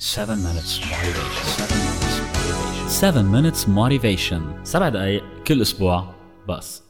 7 0.00 0.36
minutes 0.36 0.78
motivation. 0.78 1.44
7 2.88 3.22
minutes 3.32 3.66
motivation. 3.66 4.38
7 4.62 4.62
minutes 4.62 4.62
motivation. 4.62 4.64
7 4.64 4.88
دقايق 4.88 5.24
كل 5.46 5.62
أسبوع 5.62 6.14
بس. 6.48 6.82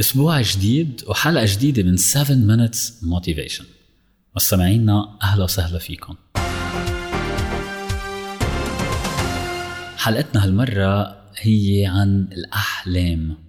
أسبوع 0.00 0.40
جديد 0.40 1.04
وحلقة 1.08 1.46
جديدة 1.48 1.82
من 1.82 1.96
7 1.96 2.36
minutes 2.36 2.78
motivation. 3.04 3.64
مستمعينا 4.36 5.18
أهلا 5.22 5.44
وسهلا 5.44 5.78
فيكم. 5.78 6.14
حلقتنا 9.96 10.44
هالمرة 10.44 11.16
هي 11.36 11.86
عن 11.86 12.28
الأحلام. 12.32 13.43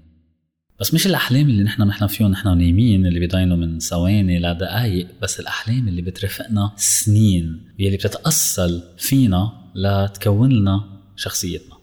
بس 0.79 0.93
مش 0.93 1.07
الأحلام 1.07 1.49
اللي 1.49 1.63
نحن 1.63 1.83
بنحلم 1.85 2.07
فيهم 2.07 2.31
نحن 2.31 2.57
نايمين 2.57 3.05
اللي 3.05 3.19
بيضاينوا 3.19 3.57
من 3.57 3.79
ثواني 3.79 4.39
لدقائق 4.39 5.07
بس 5.21 5.39
الأحلام 5.39 5.88
اللي 5.88 6.02
بترافقنا 6.02 6.71
سنين 6.75 7.73
واللي 7.79 7.97
بتتأصل 7.97 8.83
فينا 8.97 9.52
لتكون 9.75 10.52
لنا 10.52 10.83
شخصيتنا. 11.16 11.75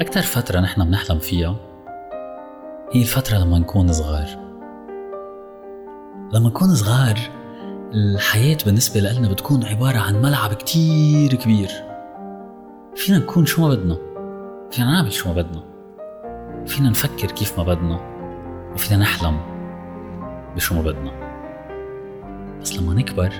أكثر 0.00 0.22
فترة 0.22 0.60
نحن 0.60 0.84
بنحلم 0.84 1.18
فيها 1.18 1.56
هي 2.92 3.00
الفترة 3.02 3.38
لما 3.38 3.58
نكون 3.58 3.92
صغار. 3.92 4.28
لما 6.32 6.48
نكون 6.48 6.74
صغار 6.74 7.18
الحياة 7.94 8.58
بالنسبة 8.66 9.00
لنا 9.00 9.28
بتكون 9.28 9.64
عبارة 9.64 9.98
عن 9.98 10.22
ملعب 10.22 10.54
كتير 10.54 11.34
كبير. 11.34 11.68
فينا 12.96 13.18
نكون 13.18 13.46
شو 13.46 13.62
ما 13.62 13.74
بدنا. 13.74 14.13
فينا 14.74 14.92
نعمل 14.92 15.12
شو 15.12 15.28
ما 15.28 15.34
بدنا. 15.34 15.64
فينا 16.66 16.90
نفكر 16.90 17.30
كيف 17.30 17.58
ما 17.58 17.64
بدنا 17.64 18.00
وفينا 18.74 19.00
نحلم 19.00 19.40
بشو 20.56 20.74
ما 20.74 20.82
بدنا. 20.82 21.12
بس 22.60 22.76
لما 22.76 22.94
نكبر 22.94 23.32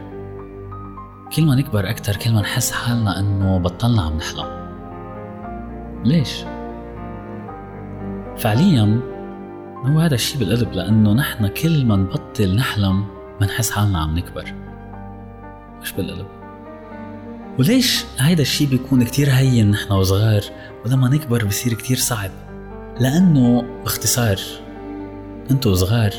كل 1.36 1.47
ما 1.47 1.55
نكبر 1.55 1.91
أكتر 1.91 2.17
كل 2.17 2.33
ما 2.33 2.41
نحس 2.41 2.72
حالنا 2.72 3.20
إنه 3.20 3.59
بطلنا 3.59 4.03
عم 4.03 4.17
نحلم. 4.17 4.47
ليش؟ 6.05 6.44
فعليا 8.37 9.00
هو 9.84 9.98
هذا 9.98 10.14
الشيء 10.14 10.41
بالقلب 10.41 10.72
لأنه 10.72 11.12
نحن 11.12 11.47
كل 11.47 11.87
ما 11.87 11.97
نبطل 11.97 12.56
نحلم 12.56 13.05
بنحس 13.41 13.70
حالنا 13.70 13.98
عم 13.98 14.19
نكبر. 14.19 14.55
مش 15.83 15.92
بالقلب. 15.92 16.27
وليش 17.59 18.05
هيدا 18.19 18.42
الشيء 18.42 18.69
بيكون 18.69 19.05
كتير 19.05 19.31
هين 19.31 19.70
نحن 19.70 19.92
وصغار؟ 19.92 20.42
ولما 20.87 21.09
نكبر 21.09 21.45
بصير 21.45 21.75
كتير 21.75 21.97
صعب 21.97 22.31
لأنه 23.01 23.63
باختصار 23.85 24.41
أنتوا 25.51 25.75
صغار 25.75 26.11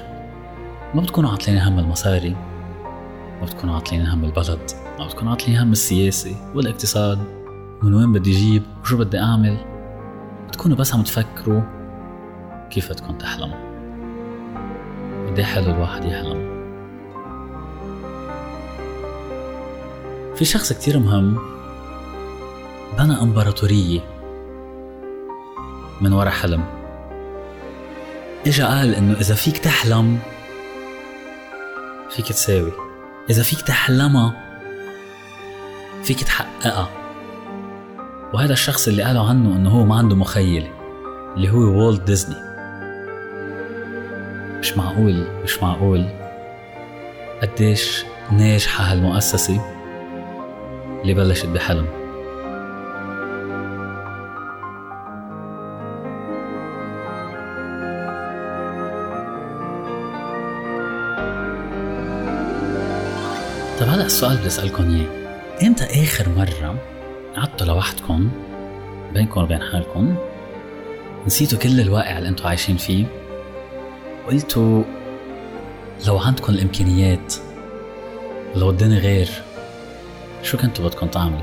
ما 0.94 1.02
بتكونوا 1.02 1.30
عاطلين 1.30 1.58
هم 1.58 1.80
المصاري 1.80 2.36
ما 3.42 3.46
بتكونوا 3.46 3.76
عاطلين 3.76 4.06
هم 4.08 4.24
البلد 4.24 4.72
ما 5.00 5.06
بتكونوا 5.06 5.32
عاطلين 5.32 5.58
هم 5.58 5.72
السياسة 5.72 6.36
والاقتصاد 6.56 7.20
من 7.84 7.94
وين 7.94 8.12
بدي 8.14 8.32
أجيب 8.32 8.64
وشو 8.82 8.98
بدي 8.98 9.20
أعمل؟ 9.20 9.58
بتكونوا 10.48 10.78
بس 10.78 10.94
عم 10.94 11.04
تفكروا 11.04 11.62
كيف 12.70 12.90
بدكم 12.92 13.18
تحلموا. 13.18 13.58
قد 15.28 15.40
إيه 15.40 15.46
حلو 15.46 15.72
الواحد 15.72 16.06
يحلم. 16.06 16.56
في 20.36 20.46
شخص 20.46 20.74
كتير 20.74 21.00
مهم 21.00 21.38
بنى 22.98 23.22
إمبراطورية. 23.22 24.15
من 26.02 26.14
ورا 26.14 26.30
حلم. 26.30 26.64
إجا 28.48 28.68
قال 28.68 28.96
إنه 28.96 29.14
إذا 29.14 29.36
فيك 29.36 29.58
تحلم 29.58 30.20
فيك 32.10 32.28
تساوي. 32.28 32.72
إذا 33.30 33.44
فيك 33.44 33.62
تحلمها 33.62 34.34
فيك 36.04 36.24
تحققها. 36.24 36.90
وهذا 38.34 38.54
الشخص 38.54 38.88
اللي 38.88 39.04
قالوا 39.04 39.24
عنه 39.24 39.56
إنه 39.56 39.70
هو 39.70 39.86
ما 39.86 39.96
عنده 39.96 40.16
مخيلة 40.16 40.70
اللي 41.36 41.50
هو 41.50 41.58
والت 41.58 42.02
ديزني 42.02 42.36
مش 44.60 44.78
معقول 44.78 45.28
مش 45.44 45.64
معقول. 45.64 46.06
قديش 47.42 48.06
ناجحة 48.32 48.84
هالمؤسسة 48.84 49.62
اللي 51.02 51.14
بلشت 51.14 51.46
بحلم. 51.46 52.05
طب 63.80 63.88
هلا 63.88 64.06
السؤال 64.06 64.38
بدي 64.38 64.48
أسألكم 64.48 64.96
إياه. 64.96 65.08
إمتى 65.68 66.04
آخر 66.04 66.30
مرة 66.30 66.76
قعدتوا 67.36 67.68
لوحدكم 67.68 68.30
بينكم 69.14 69.42
وبين 69.42 69.62
حالكم؟ 69.62 70.16
نسيتوا 71.26 71.60
كل 71.60 71.80
الواقع 71.80 72.18
اللي 72.18 72.30
إنتوا 72.30 72.48
عايشين 72.48 72.78
فيه؟ 72.78 73.06
وقلتوا 74.26 74.84
لو 76.08 76.18
عندكم 76.18 76.54
الإمكانيات 76.54 77.34
لو 78.56 78.70
الدنيا 78.70 79.00
غير 79.00 79.30
شو 80.44 80.58
كنتوا 80.58 80.86
بدكم 80.86 81.08
تعملوا؟ 81.08 81.42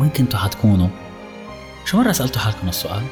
وين 0.00 0.10
كنتوا 0.10 0.38
حتكونوا؟ 0.38 0.88
شو 1.84 1.98
مرة 1.98 2.12
سألتوا 2.12 2.40
حالكم 2.40 2.68
السؤال 2.68 3.02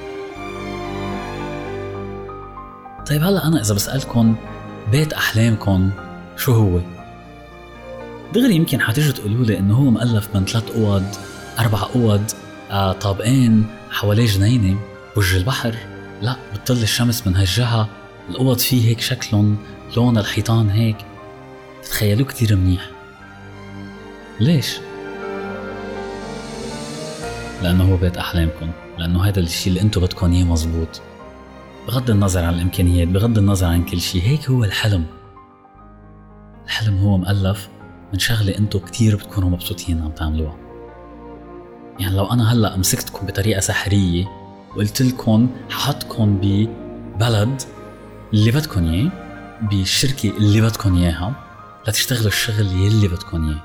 طيب 3.07 3.23
هلا 3.23 3.47
أنا 3.47 3.61
إذا 3.61 3.75
بسألكم 3.75 4.35
بيت 4.91 5.13
أحلامكم 5.13 5.91
شو 6.37 6.53
هو؟ 6.53 7.02
دغري 8.35 8.55
يمكن 8.55 8.81
حتيجوا 8.81 9.13
تقولوا 9.13 9.45
لي 9.45 9.59
إنه 9.59 9.77
هو 9.77 9.91
مؤلف 9.91 10.29
من 10.35 10.45
ثلاث 10.45 10.71
أوض 10.71 11.05
أربع 11.59 11.87
أوض 11.95 12.23
آه 12.71 12.93
طابقين 12.93 13.67
حواليه 13.91 14.27
جنينة 14.27 14.79
وجه 15.17 15.37
البحر. 15.37 15.75
لا 16.23 16.37
بتطل 16.55 16.83
الشمس 16.83 17.27
من 17.27 17.37
هالجهة 17.37 17.89
الأوض 18.31 18.59
فيه 18.59 18.89
هيك 18.89 19.01
شكلهم 19.01 19.57
لون 19.97 20.19
الحيطان 20.19 20.71
هيك. 20.71 20.97
تتخيلوه 21.83 22.27
كتير 22.27 22.57
منيح. 22.57 22.91
ليش؟ 24.41 24.77
لأنه 27.63 27.93
هو 27.93 27.97
بيت 27.97 28.17
أحلامكم 28.17 28.71
لأنه 28.99 29.25
هذا 29.25 29.41
الشيء 29.41 29.69
اللي 29.69 29.81
أنتم 29.81 30.01
بدكم 30.01 30.33
إياه 30.33 30.45
مزبوط. 30.45 31.01
بغض 31.87 32.11
النظر 32.11 32.45
عن 32.45 32.55
الإمكانيات 32.55 33.09
بغض 33.09 33.39
النظر 33.39 33.67
عن 33.67 33.85
كل 33.85 34.01
شيء 34.01 34.23
هيك 34.23 34.51
هو 34.51 34.65
الحلم. 34.65 35.07
الحلم 36.65 36.99
هو 36.99 37.19
مؤلف 37.19 37.69
من 38.13 38.19
شغلة 38.19 38.59
أنتم 38.59 38.79
كتير 38.79 39.17
بتكونوا 39.17 39.51
مبسوطين 39.51 40.03
عم 40.03 40.11
تعملوها. 40.11 40.57
يعني 42.01 42.17
لو 42.17 42.27
أنا 42.27 42.53
هلأ 42.53 42.77
مسكتكم 42.77 43.27
بطريقة 43.27 43.61
سحرية 43.61 44.25
وقلت 44.71 45.03
لكم 45.03 45.51
ححطكم 45.71 46.39
ببلد 46.43 47.63
اللي 48.35 48.51
بدكم 48.51 48.85
إياه 48.85 49.11
بالشركة 49.63 50.37
اللي 50.37 50.61
بدكم 50.61 50.97
إياها 50.97 51.35
لتشتغلوا 51.89 52.27
الشغل 52.27 52.67
يلي 52.67 53.09
بدكم 53.09 53.49
إياه. 53.49 53.63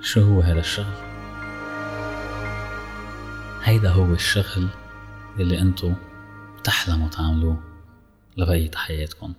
شو 0.00 0.20
هو 0.20 0.40
هذا 0.40 0.60
الشغل؟ 0.60 0.94
هيدا 3.62 3.90
هو 3.90 4.12
الشغل 4.12 4.68
اللي 5.38 5.60
انتو 5.60 5.92
بتحلموا 6.58 7.08
تعملوه 7.08 7.62
لبقية 8.36 8.70
حياتكم. 8.74 9.34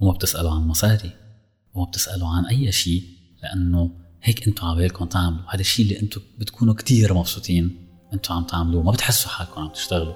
وما 0.00 0.12
بتسألوا 0.12 0.50
عن 0.50 0.60
مصاري. 0.60 1.27
وما 1.74 1.84
بتسألوا 1.84 2.28
عن 2.28 2.46
أي 2.46 2.72
شيء 2.72 3.04
لأنه 3.42 3.90
هيك 4.22 4.48
انتو 4.48 4.66
عبالكم 4.66 5.04
تعملوا. 5.04 5.42
هذا 5.48 5.60
الشيء 5.60 5.84
اللي 5.86 6.00
انتو 6.00 6.20
بتكونوا 6.38 6.74
كتير 6.74 7.14
مبسوطين 7.14 7.88
انتو 8.12 8.34
عم 8.34 8.44
تعملوه 8.44 8.82
ما 8.82 8.90
بتحسوا 8.90 9.30
حالكم 9.30 9.60
عم 9.60 9.68
تشتغلوا. 9.68 10.14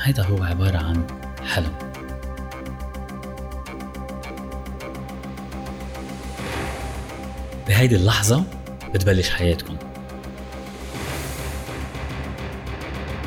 هيدا 0.00 0.22
هو 0.22 0.42
عبارة 0.42 0.78
عن 0.78 1.06
حلم. 1.44 1.72
بهيدي 7.68 7.96
اللحظة 7.96 8.44
بتبلش 8.94 9.28
حياتكم. 9.28 9.76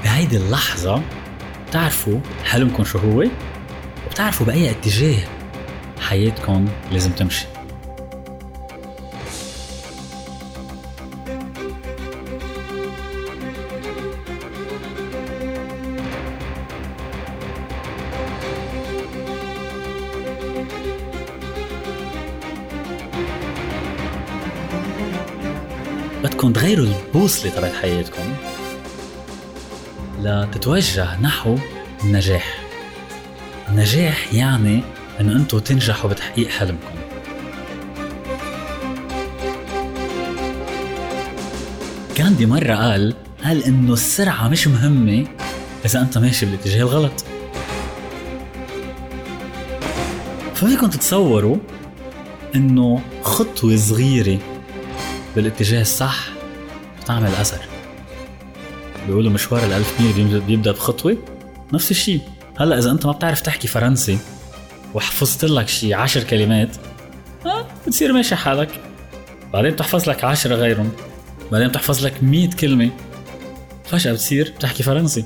بهيدي 0.04 0.38
اللحظة 0.38 1.04
بتعرفوا 1.68 2.20
حلمكم 2.44 2.84
شو 2.84 2.98
هو 2.98 3.24
وبتعرفوا 4.08 4.46
بأي 4.46 4.72
اتجاه 4.72 5.43
حياتكم 6.14 6.68
لازم 6.92 7.12
تمشي. 7.12 7.46
بدكم 26.24 26.54
تغيروا 26.54 26.86
البوصلة 26.86 27.52
تبعت 27.52 27.74
حياتكم 27.74 28.34
لتتوجه 30.20 31.22
نحو 31.22 31.58
النجاح. 32.04 32.60
النجاح 33.70 34.34
يعني 34.34 34.84
انه 35.20 35.36
أنتم 35.36 35.60
تنجحوا 35.60 36.10
بتحقيق 36.10 36.50
حلمكم. 36.50 36.96
كاندي 42.16 42.46
مرة 42.46 42.74
قال 42.74 43.14
قال 43.44 43.64
إنه 43.64 43.94
السرعة 43.94 44.48
مش 44.48 44.68
مهمة 44.68 45.26
إذا 45.86 46.02
أنت 46.02 46.18
ماشي 46.18 46.46
بالاتجاه 46.46 46.82
الغلط. 46.82 47.26
ففيكم 50.56 50.88
تتصوروا 50.88 51.58
إنه 52.56 53.02
خطوة 53.22 53.76
صغيرة 53.76 54.40
بالاتجاه 55.36 55.82
الصح 55.82 56.30
بتعمل 57.02 57.36
أثر. 57.36 57.62
بيقولوا 59.08 59.32
مشوار 59.32 59.64
الألف 59.64 60.02
ميل 60.02 60.40
بيبدأ 60.40 60.72
بخطوة؟ 60.72 61.18
نفس 61.74 61.92
الشيء. 61.92 62.22
هلأ 62.58 62.78
إذا 62.78 62.92
أنت 62.92 63.06
ما 63.06 63.12
بتعرف 63.12 63.42
تحكي 63.42 63.68
فرنسي 63.68 64.18
وحفظت 64.94 65.46
لك 65.46 65.68
شي 65.68 65.94
عشر 65.94 66.24
كلمات. 66.24 66.70
ها؟ 67.46 67.68
بتصير 67.88 68.14
ماشي 68.14 68.36
حالك. 68.36 68.70
بعدين 69.54 69.72
بتحفظ 69.72 70.10
لك 70.10 70.24
عشرة 70.24 70.56
غيرهم. 70.56 70.92
بعدين 71.52 71.68
بتحفظ 71.68 72.06
لك 72.06 72.24
مية 72.24 72.50
كلمة. 72.50 72.90
فجأة 73.86 74.14
بتصير 74.14 74.54
بتحكي 74.58 74.84
فرنسي. 74.84 75.26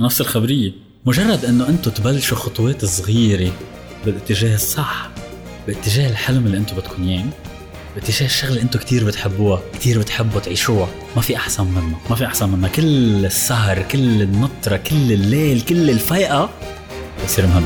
نفس 0.00 0.20
الخبرية. 0.20 0.72
مجرد 1.06 1.44
إنه 1.44 1.68
أنتم 1.68 1.90
تبلشوا 1.90 2.36
خطوات 2.36 2.84
صغيرة 2.84 3.52
بالاتجاه 4.04 4.54
الصح. 4.54 5.10
باتجاه 5.66 6.10
الحلم 6.10 6.46
اللي 6.46 6.56
أنتم 6.58 6.76
بدكم 6.76 7.08
إياه 7.08 7.24
باتجاه 7.94 8.26
الشغلة 8.26 8.50
اللي 8.52 8.62
أنتم 8.62 8.78
كثير 8.78 9.04
بتحبوها 9.04 9.60
كثير 9.74 9.98
بتحبوا 9.98 10.40
تعيشوها 10.40 10.88
ما 11.16 11.22
في 11.22 11.36
أحسن 11.36 11.66
منها 11.66 11.98
ما 12.10 12.16
في 12.16 12.26
أحسن 12.26 12.48
منها 12.48 12.68
كل 12.68 13.26
السهر 13.26 13.82
كل 13.82 14.22
النطرة 14.22 14.76
كل 14.76 15.12
الليل 15.12 15.60
كل 15.60 15.90
الفيقه 15.90 16.50
بصير 17.24 17.46
مهم. 17.46 17.64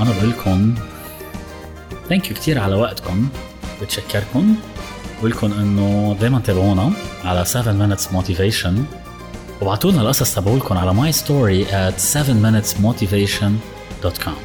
أنا 0.00 0.10
بقول 0.12 0.30
لكم 0.30 0.74
thank 2.08 2.30
you 2.30 2.36
كثير 2.36 2.58
على 2.58 2.74
وقتكم 2.74 3.28
بتشكركم. 3.82 4.56
لكم 5.28 5.52
إنه 5.52 6.16
دائما 6.20 6.40
تابعونا 6.40 6.92
على 7.24 7.44
7 7.44 7.96
minutes 7.96 8.02
motivation. 8.12 8.72
وابعتوا 9.60 9.90
لنا 9.90 10.02
القصص 10.02 10.34
تبعولكم 10.34 10.78
على 10.78 10.94
my 10.94 11.12
story 11.16 11.66
at 11.70 11.94
7minutesmotivation.com 12.16 14.36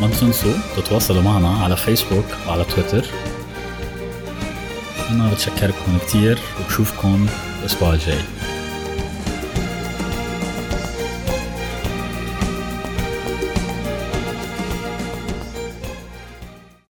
ما 0.00 0.08
تنسوا 0.20 0.52
تتواصلوا 0.76 1.22
معنا 1.22 1.48
على 1.48 1.76
فيسبوك 1.76 2.24
وعلى 2.48 2.64
تويتر 2.64 3.04
أنا 5.10 5.30
بتشكركم 5.32 5.98
كتير 6.06 6.38
وبشوفكم 6.60 7.26
الأسبوع 7.60 7.92
الجاي. 7.92 8.18